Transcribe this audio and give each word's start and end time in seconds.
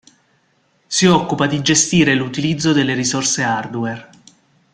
Si 0.87 1.05
occupa 1.05 1.45
di 1.45 1.61
gestire 1.61 2.15
l'utilizzo 2.15 2.73
delle 2.73 2.95
risorse 2.95 3.43
hardware. 3.43 4.09